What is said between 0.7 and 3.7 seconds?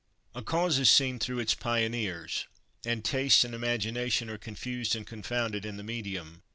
is seen through its pioneers, and taste and